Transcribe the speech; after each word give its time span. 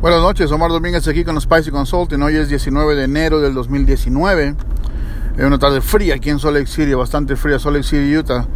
Buenas 0.00 0.22
noches, 0.22 0.50
Omar 0.50 0.70
Domínguez 0.70 1.06
aquí 1.08 1.24
con 1.24 1.38
Spicy 1.38 1.70
Consulting. 1.70 2.22
Hoy 2.22 2.34
es 2.34 2.48
19 2.48 2.94
de 2.94 3.04
enero 3.04 3.38
del 3.38 3.52
2019. 3.52 4.54
Es 5.36 5.44
una 5.44 5.58
tarde 5.58 5.82
fría 5.82 6.14
aquí 6.14 6.30
en 6.30 6.38
Salt 6.38 6.56
Lake 6.56 6.68
City, 6.68 6.94
bastante 6.94 7.36
fría, 7.36 7.58
Salt 7.58 7.76
Lake 7.76 7.86
City, 7.86 8.16
Utah. 8.16 8.46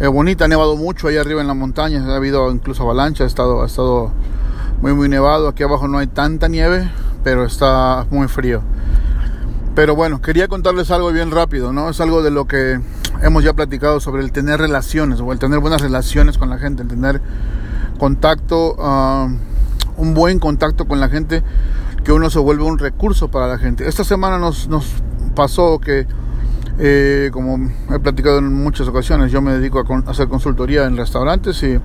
Es 0.00 0.08
bonita, 0.08 0.46
ha 0.46 0.48
nevado 0.48 0.74
mucho 0.74 1.08
ahí 1.08 1.18
arriba 1.18 1.42
en 1.42 1.48
la 1.48 1.52
montaña, 1.52 2.02
ha 2.02 2.16
habido 2.16 2.50
incluso 2.50 2.84
avalancha, 2.84 3.24
ha 3.24 3.26
estado, 3.26 3.62
ha 3.62 3.66
estado 3.66 4.10
muy 4.80 4.94
muy 4.94 5.10
nevado. 5.10 5.48
Aquí 5.48 5.62
abajo 5.62 5.86
no 5.86 5.98
hay 5.98 6.06
tanta 6.06 6.48
nieve, 6.48 6.90
pero 7.22 7.44
está 7.44 8.06
muy 8.08 8.26
frío. 8.26 8.62
Pero 9.74 9.96
bueno, 9.96 10.22
quería 10.22 10.48
contarles 10.48 10.90
algo 10.90 11.12
bien 11.12 11.30
rápido, 11.30 11.74
¿no? 11.74 11.90
Es 11.90 12.00
algo 12.00 12.22
de 12.22 12.30
lo 12.30 12.46
que 12.46 12.80
hemos 13.20 13.44
ya 13.44 13.52
platicado 13.52 14.00
sobre 14.00 14.22
el 14.22 14.32
tener 14.32 14.60
relaciones 14.60 15.20
o 15.20 15.30
el 15.30 15.38
tener 15.38 15.58
buenas 15.58 15.82
relaciones 15.82 16.38
con 16.38 16.48
la 16.48 16.56
gente, 16.56 16.84
el 16.84 16.88
tener 16.88 17.20
contacto. 17.98 18.76
Uh, 18.76 19.55
un 19.96 20.14
buen 20.14 20.38
contacto 20.38 20.86
con 20.86 21.00
la 21.00 21.08
gente, 21.08 21.42
que 22.04 22.12
uno 22.12 22.30
se 22.30 22.38
vuelve 22.38 22.64
un 22.64 22.78
recurso 22.78 23.28
para 23.32 23.48
la 23.48 23.58
gente. 23.58 23.88
Esta 23.88 24.04
semana 24.04 24.38
nos, 24.38 24.68
pasó 25.34 25.80
que, 25.80 26.06
eh, 26.78 27.30
como 27.32 27.70
he 27.92 27.98
platicado 27.98 28.38
en 28.38 28.52
muchas 28.52 28.86
ocasiones, 28.88 29.32
yo 29.32 29.42
me 29.42 29.52
dedico 29.52 29.80
a, 29.80 30.10
hacer 30.10 30.28
consultoría 30.28 30.84
en 30.84 30.96
restaurantes 30.96 31.62
y 31.62 31.78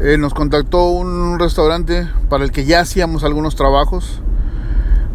eh, 0.00 0.16
nos 0.18 0.32
contactó 0.32 0.90
un 0.90 1.38
restaurante 1.38 2.08
para 2.28 2.44
el 2.44 2.52
que 2.52 2.64
ya 2.64 2.80
hacíamos 2.80 3.24
algunos 3.24 3.54
trabajos 3.54 4.22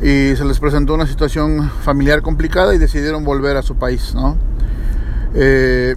y 0.00 0.36
se 0.36 0.44
les 0.44 0.58
presentó 0.58 0.94
una 0.94 1.06
situación 1.06 1.70
familiar 1.82 2.22
complicada 2.22 2.74
y 2.74 2.78
decidieron 2.78 3.24
volver 3.24 3.56
a 3.56 3.62
su 3.62 3.76
país, 3.76 4.14
¿no? 4.14 4.36
Eh, 5.34 5.94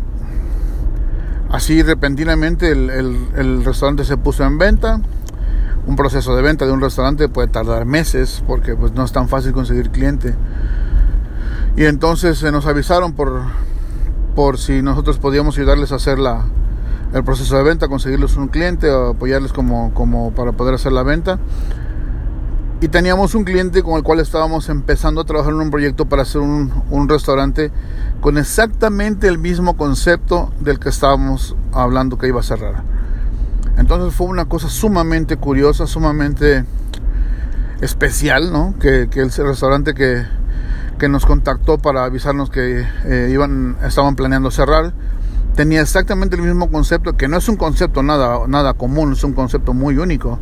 así 1.50 1.82
repentinamente 1.82 2.72
el 2.72 3.66
restaurante 3.66 4.06
se 4.06 4.16
puso 4.16 4.46
en 4.46 4.58
venta 4.58 5.02
un 5.88 5.96
proceso 5.96 6.36
de 6.36 6.42
venta 6.42 6.66
de 6.66 6.72
un 6.72 6.82
restaurante 6.82 7.30
puede 7.30 7.48
tardar 7.48 7.86
meses 7.86 8.44
porque 8.48 8.76
pues 8.76 8.94
no 8.94 9.04
es 9.04 9.12
tan 9.12 9.30
fácil 9.30 9.54
conseguir 9.54 9.92
cliente. 9.92 10.36
Y 11.78 11.86
entonces 11.86 12.40
se 12.40 12.52
nos 12.52 12.66
avisaron 12.66 13.14
por, 13.14 13.42
por 14.36 14.58
si 14.58 14.82
nosotros 14.82 15.20
podíamos 15.20 15.58
ayudarles 15.58 15.92
a 15.92 15.96
hacer 15.96 16.18
la, 16.18 16.46
el 17.14 17.24
proceso 17.24 17.58
de 17.58 17.64
venta, 17.64 17.88
conseguirles 17.88 18.36
un 18.38 18.48
cliente 18.48 18.90
o 18.90 19.12
apoyarles 19.12 19.54
como, 19.54 19.94
como 19.94 20.32
para 20.32 20.54
poder 20.54 20.76
hacer 20.76 20.92
la 20.92 21.04
venta. 21.04 21.38
Y 22.82 22.88
teníamos 22.88 23.36
un 23.36 23.46
cliente 23.46 23.84
con 23.84 23.96
el 23.96 24.04
cual 24.04 24.20
estábamos 24.20 24.70
empezando 24.70 25.22
a 25.22 25.26
trabajar 25.26 25.54
en 25.54 25.60
un 25.60 25.72
proyecto 25.72 26.06
para 26.06 26.24
hacer 26.24 26.42
un, 26.42 26.72
un 26.90 27.08
restaurante 27.08 27.72
con 28.22 28.38
exactamente 28.38 29.28
el 29.28 29.38
mismo 29.38 29.78
concepto 29.78 30.52
del 30.60 30.80
que 30.80 30.90
estábamos 30.90 31.56
hablando 31.72 32.18
que 32.18 32.28
iba 32.28 32.40
a 32.40 32.44
cerrar. 32.44 32.95
Entonces 33.78 34.14
fue 34.16 34.28
una 34.28 34.46
cosa 34.46 34.70
sumamente 34.70 35.38
curiosa, 35.38 35.86
sumamente 35.86 36.66
especial, 37.82 38.52
¿no? 38.52 38.76
Que, 38.80 39.10
el 39.14 39.32
restaurante 39.32 39.94
que, 39.94 40.26
nos 41.10 41.26
contactó 41.26 41.78
para 41.78 42.06
avisarnos 42.06 42.50
que 42.50 42.86
eh, 43.06 43.30
iban, 43.32 43.78
estaban 43.86 44.16
planeando 44.16 44.50
cerrar, 44.50 44.94
tenía 45.56 45.82
exactamente 45.82 46.36
el 46.36 46.42
mismo 46.42 46.72
concepto, 46.72 47.16
que 47.16 47.28
no 47.28 47.38
es 47.38 47.48
un 47.48 47.58
concepto 47.58 48.02
nada, 48.02 48.48
nada 48.48 48.74
común, 48.74 49.14
es 49.14 49.24
un 49.24 49.34
concepto 49.34 49.74
muy 49.74 49.98
único, 49.98 50.40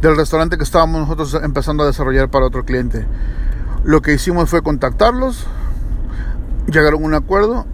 del 0.00 0.16
restaurante 0.16 0.58
que 0.58 0.62
estábamos 0.62 1.00
nosotros 1.00 1.42
empezando 1.42 1.82
a 1.82 1.86
desarrollar 1.86 2.30
para 2.30 2.46
otro 2.46 2.64
cliente. 2.64 3.06
Lo 3.82 4.02
que 4.02 4.12
hicimos 4.12 4.48
fue 4.48 4.62
contactarlos, 4.62 5.46
llegaron 6.66 7.02
a 7.02 7.06
un 7.06 7.14
acuerdo 7.14 7.66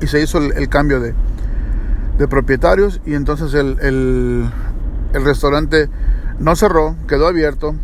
y, 0.00 0.06
se 0.06 0.20
hizo 0.20 0.38
el 0.38 0.68
cambio 0.68 1.00
de, 1.00 1.14
de 2.18 2.26
propietarios 2.26 3.00
y 3.06 3.14
entonces 3.14 3.54
el, 3.54 3.78
el, 3.80 5.24
restaurante 5.24 5.88
no 6.38 6.56
cerró, 6.56 6.96
quedó 7.06 7.28
abierto. 7.28 7.74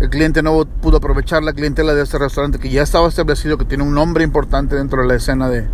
El 0.00 0.10
cliente 0.10 0.42
no 0.42 0.64
pudo 0.64 0.96
aprovechar 0.96 1.44
la 1.44 1.52
clientela 1.52 1.94
de 1.94 2.02
este 2.02 2.18
restaurante 2.18 2.58
que 2.58 2.70
ya 2.70 2.82
estaba 2.82 3.06
establecido, 3.06 3.58
que 3.58 3.64
tiene 3.64 3.84
un 3.84 3.94
nombre 3.94 4.24
importante 4.24 4.74
dentro 4.74 5.02
de 5.02 5.08
la 5.08 5.14
escena 5.14 5.48
de, 5.48 5.68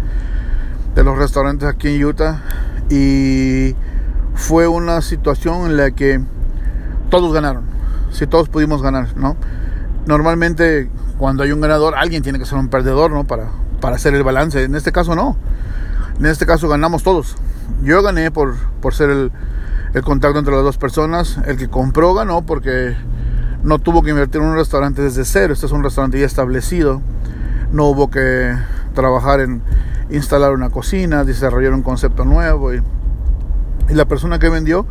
de 0.94 1.04
los 1.04 1.16
restaurantes 1.16 1.66
aquí 1.68 1.88
en 1.88 2.04
Utah. 2.04 2.42
Y 2.90 3.74
fue 4.34 4.66
una 4.66 5.00
situación 5.00 5.66
en 5.66 5.76
la 5.76 5.92
que 5.92 6.20
todos 7.10 7.32
ganaron. 7.32 7.64
Si 8.10 8.26
todos 8.26 8.48
pudimos 8.48 8.82
ganar, 8.82 9.16
¿no? 9.16 9.36
Normalmente 10.06 10.90
cuando 11.18 11.42
hay 11.42 11.52
un 11.52 11.60
ganador, 11.60 11.94
alguien 11.94 12.22
tiene 12.22 12.38
que 12.38 12.44
ser 12.44 12.58
un 12.58 12.68
perdedor, 12.68 13.10
¿no? 13.10 13.24
Para, 13.24 13.50
para 13.80 13.96
hacer 13.96 14.14
el 14.14 14.24
balance. 14.24 14.62
En 14.62 14.74
este 14.74 14.92
caso 14.92 15.14
no. 15.14 15.36
En 16.18 16.26
este 16.26 16.46
caso 16.46 16.68
ganamos 16.68 17.02
todos. 17.02 17.36
Yo 17.82 18.02
gané 18.02 18.30
por, 18.30 18.56
por 18.80 18.94
ser 18.94 19.10
el, 19.10 19.32
el 19.94 20.02
contacto 20.02 20.38
entre 20.38 20.54
las 20.54 20.64
dos 20.64 20.78
personas. 20.78 21.38
El 21.46 21.56
que 21.56 21.68
compró 21.68 22.14
ganó 22.14 22.42
porque 22.42 22.96
no 23.62 23.78
tuvo 23.78 24.02
que 24.02 24.10
invertir 24.10 24.40
en 24.40 24.48
un 24.48 24.56
restaurante 24.56 25.02
desde 25.02 25.24
cero. 25.24 25.52
Este 25.52 25.66
es 25.66 25.72
un 25.72 25.82
restaurante 25.82 26.18
ya 26.18 26.26
establecido. 26.26 27.00
No 27.72 27.86
hubo 27.86 28.10
que 28.10 28.54
trabajar 28.94 29.40
en 29.40 29.62
instalar 30.10 30.52
una 30.52 30.70
cocina, 30.70 31.24
desarrollar 31.24 31.72
un 31.72 31.82
concepto 31.82 32.24
nuevo. 32.24 32.74
Y, 32.74 32.82
y 33.88 33.94
la 33.94 34.04
persona 34.04 34.38
que 34.38 34.48
vendió, 34.48 34.86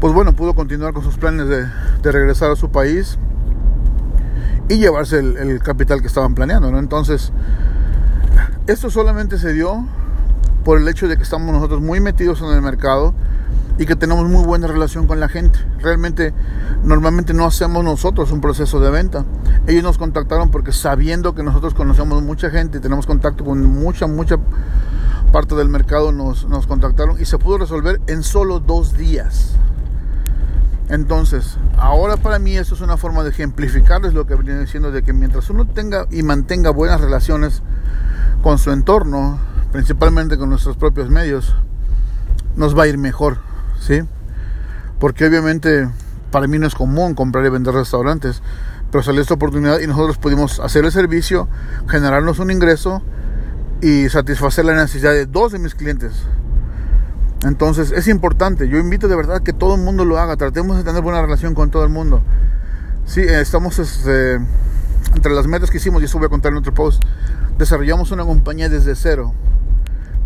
pues 0.00 0.12
bueno, 0.12 0.34
pudo 0.34 0.54
continuar 0.54 0.92
con 0.92 1.02
sus 1.02 1.16
planes 1.18 1.48
de, 1.48 1.66
de 2.02 2.12
regresar 2.12 2.50
a 2.50 2.56
su 2.56 2.70
país 2.70 3.18
y 4.68 4.78
llevarse 4.78 5.18
el, 5.18 5.36
el, 5.36 5.60
capital 5.60 6.00
que 6.00 6.06
estaban 6.06 6.34
planeando. 6.34 6.70
¿no? 6.70 6.78
Entonces, 6.78 7.32
esto 8.66 8.88
solamente 8.88 9.36
se 9.38 9.52
dio 9.52 9.84
por 10.64 10.78
el 10.78 10.88
hecho 10.88 11.08
de 11.08 11.16
que 11.16 11.22
estamos 11.22 11.52
nosotros 11.52 11.80
muy 11.80 12.00
metidos 12.00 12.40
en 12.40 12.48
el 12.48 12.62
mercado 12.62 13.14
y 13.78 13.86
que 13.86 13.96
tenemos 13.96 14.28
muy 14.28 14.44
buena 14.44 14.66
relación 14.66 15.06
con 15.06 15.20
la 15.20 15.28
gente. 15.28 15.58
Realmente, 15.78 16.34
normalmente 16.84 17.32
no 17.32 17.46
hacemos 17.46 17.82
nosotros 17.82 18.30
un 18.30 18.40
proceso 18.40 18.78
de 18.78 18.90
venta. 18.90 19.24
Ellos 19.66 19.82
nos 19.82 19.96
contactaron 19.96 20.50
porque 20.50 20.72
sabiendo 20.72 21.34
que 21.34 21.42
nosotros 21.42 21.72
conocemos 21.74 22.22
mucha 22.22 22.50
gente 22.50 22.78
y 22.78 22.80
tenemos 22.80 23.06
contacto 23.06 23.44
con 23.44 23.64
mucha, 23.64 24.06
mucha 24.06 24.36
parte 25.32 25.54
del 25.54 25.68
mercado, 25.68 26.12
nos, 26.12 26.46
nos 26.46 26.66
contactaron 26.66 27.20
y 27.20 27.24
se 27.24 27.38
pudo 27.38 27.58
resolver 27.58 28.00
en 28.06 28.22
solo 28.22 28.60
dos 28.60 28.98
días. 28.98 29.54
Entonces, 30.90 31.56
ahora 31.78 32.16
para 32.16 32.38
mí 32.38 32.56
eso 32.56 32.74
es 32.74 32.80
una 32.80 32.96
forma 32.96 33.22
de 33.22 33.30
ejemplificarles 33.30 34.12
lo 34.12 34.26
que 34.26 34.34
venía 34.34 34.58
diciendo 34.58 34.90
de 34.90 35.02
que 35.02 35.12
mientras 35.12 35.48
uno 35.48 35.66
tenga 35.66 36.06
y 36.10 36.24
mantenga 36.24 36.70
buenas 36.70 37.00
relaciones 37.00 37.62
con 38.42 38.58
su 38.58 38.72
entorno, 38.72 39.38
principalmente 39.72 40.36
con 40.36 40.50
nuestros 40.50 40.76
propios 40.76 41.10
medios, 41.10 41.54
nos 42.56 42.76
va 42.76 42.84
a 42.84 42.86
ir 42.88 42.98
mejor, 42.98 43.38
¿sí? 43.80 44.02
Porque 44.98 45.26
obviamente 45.26 45.88
para 46.30 46.46
mí 46.46 46.58
no 46.58 46.66
es 46.66 46.74
común 46.74 47.14
comprar 47.14 47.44
y 47.44 47.48
vender 47.48 47.74
restaurantes, 47.74 48.42
pero 48.90 49.02
salió 49.02 49.20
esta 49.20 49.34
oportunidad 49.34 49.80
y 49.80 49.86
nosotros 49.86 50.18
pudimos 50.18 50.60
hacer 50.60 50.84
el 50.84 50.92
servicio, 50.92 51.48
generarnos 51.88 52.38
un 52.38 52.50
ingreso 52.50 53.02
y 53.80 54.08
satisfacer 54.08 54.64
la 54.64 54.74
necesidad 54.74 55.12
de 55.12 55.26
dos 55.26 55.52
de 55.52 55.58
mis 55.58 55.74
clientes. 55.74 56.12
Entonces 57.44 57.92
es 57.92 58.08
importante, 58.08 58.68
yo 58.68 58.78
invito 58.78 59.08
de 59.08 59.16
verdad 59.16 59.42
que 59.42 59.52
todo 59.52 59.76
el 59.76 59.80
mundo 59.80 60.04
lo 60.04 60.18
haga, 60.18 60.36
tratemos 60.36 60.76
de 60.76 60.84
tener 60.84 61.02
buena 61.02 61.22
relación 61.22 61.54
con 61.54 61.70
todo 61.70 61.84
el 61.84 61.90
mundo. 61.90 62.22
Sí, 63.06 63.22
estamos 63.22 63.78
este, 63.78 64.34
entre 65.14 65.32
las 65.32 65.46
metas 65.46 65.70
que 65.70 65.78
hicimos, 65.78 66.02
y 66.02 66.04
eso 66.04 66.18
voy 66.18 66.26
a 66.26 66.28
contar 66.28 66.52
en 66.52 66.58
otro 66.58 66.74
post, 66.74 67.02
desarrollamos 67.56 68.10
una 68.10 68.24
compañía 68.24 68.68
desde 68.68 68.94
cero. 68.94 69.32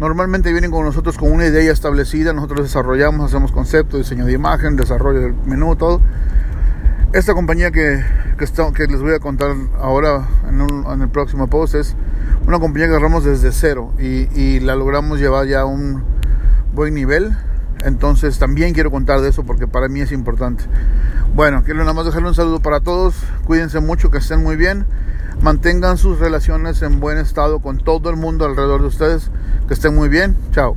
Normalmente 0.00 0.50
vienen 0.50 0.72
con 0.72 0.84
nosotros 0.84 1.16
con 1.16 1.30
una 1.30 1.46
idea 1.46 1.72
establecida, 1.72 2.32
nosotros 2.32 2.62
desarrollamos, 2.62 3.26
hacemos 3.26 3.52
concepto, 3.52 3.96
diseño 3.96 4.26
de 4.26 4.32
imagen, 4.32 4.74
desarrollo 4.74 5.20
del 5.20 5.34
menú, 5.46 5.76
todo. 5.76 6.00
Esta 7.12 7.32
compañía 7.32 7.70
que, 7.70 8.02
que, 8.36 8.86
les 8.88 9.00
voy 9.00 9.14
a 9.14 9.20
contar 9.20 9.54
ahora 9.80 10.26
en, 10.48 11.00
el 11.00 11.08
próximo 11.10 11.46
post 11.46 11.76
es 11.76 11.94
una 12.44 12.58
compañía 12.58 12.88
que 12.88 12.94
agarramos 12.94 13.22
desde 13.22 13.52
cero 13.52 13.92
y, 14.00 14.28
y 14.34 14.58
la 14.58 14.74
logramos 14.74 15.20
llevar 15.20 15.46
ya 15.46 15.60
a 15.60 15.64
un 15.64 16.02
buen 16.74 16.92
nivel. 16.92 17.36
Entonces 17.84 18.38
también 18.38 18.72
quiero 18.72 18.90
contar 18.90 19.20
de 19.20 19.28
eso 19.28 19.44
porque 19.44 19.66
para 19.66 19.88
mí 19.88 20.00
es 20.00 20.12
importante. 20.12 20.64
Bueno, 21.34 21.62
quiero 21.64 21.80
nada 21.80 21.92
más 21.92 22.06
dejarle 22.06 22.28
un 22.28 22.34
saludo 22.34 22.60
para 22.60 22.80
todos. 22.80 23.14
Cuídense 23.44 23.80
mucho, 23.80 24.10
que 24.10 24.18
estén 24.18 24.42
muy 24.42 24.56
bien. 24.56 24.86
Mantengan 25.40 25.98
sus 25.98 26.18
relaciones 26.18 26.80
en 26.82 27.00
buen 27.00 27.18
estado 27.18 27.60
con 27.60 27.78
todo 27.78 28.08
el 28.10 28.16
mundo 28.16 28.44
alrededor 28.46 28.80
de 28.80 28.88
ustedes. 28.88 29.30
Que 29.68 29.74
estén 29.74 29.94
muy 29.94 30.08
bien. 30.08 30.36
Chao. 30.52 30.76